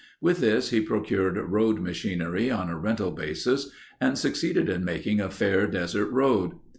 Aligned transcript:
With 0.19 0.39
this 0.39 0.71
he 0.71 0.81
procured 0.81 1.37
road 1.37 1.79
machinery 1.79 2.49
on 2.49 2.69
a 2.71 2.75
rental 2.75 3.11
basis 3.11 3.69
and 3.99 4.17
succeeded 4.17 4.67
in 4.67 4.83
making 4.83 5.19
a 5.21 5.29
fair 5.29 5.67
desert 5.67 6.09
road. 6.09 6.53